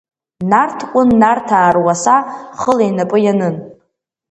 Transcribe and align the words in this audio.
Нарҭ 0.49 0.79
Кәын 0.91 1.09
Нарҭаа 1.21 1.69
руаса 1.75 2.17
хыла 2.59 2.83
инапы 2.89 3.17
ианын. 3.23 3.55